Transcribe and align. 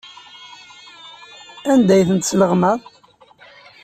Anda 1.71 1.91
ay 1.95 2.03
tent-tesleɣmaḍ? 2.07 2.79